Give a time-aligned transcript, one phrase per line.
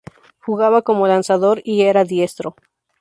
[0.39, 2.55] Jugaba como lanzador y era diestro.